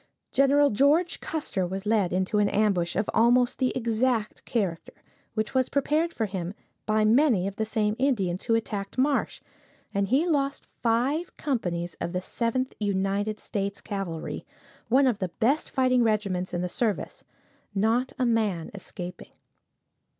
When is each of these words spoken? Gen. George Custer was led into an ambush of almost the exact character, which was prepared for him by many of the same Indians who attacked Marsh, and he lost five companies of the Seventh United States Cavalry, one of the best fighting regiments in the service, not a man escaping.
Gen. 0.31 0.73
George 0.73 1.19
Custer 1.19 1.67
was 1.67 1.85
led 1.85 2.11
into 2.11 2.39
an 2.39 2.49
ambush 2.49 2.95
of 2.95 3.07
almost 3.13 3.59
the 3.59 3.69
exact 3.77 4.43
character, 4.45 4.93
which 5.35 5.53
was 5.53 5.69
prepared 5.69 6.11
for 6.11 6.25
him 6.25 6.55
by 6.87 7.05
many 7.05 7.45
of 7.47 7.57
the 7.57 7.67
same 7.67 7.95
Indians 7.99 8.45
who 8.45 8.55
attacked 8.55 8.97
Marsh, 8.97 9.41
and 9.93 10.07
he 10.07 10.25
lost 10.25 10.65
five 10.81 11.37
companies 11.37 11.95
of 12.01 12.13
the 12.13 12.21
Seventh 12.23 12.73
United 12.79 13.39
States 13.39 13.79
Cavalry, 13.79 14.43
one 14.89 15.05
of 15.05 15.19
the 15.19 15.29
best 15.29 15.69
fighting 15.69 16.01
regiments 16.01 16.51
in 16.51 16.61
the 16.63 16.67
service, 16.67 17.23
not 17.75 18.11
a 18.17 18.25
man 18.25 18.71
escaping. 18.73 19.29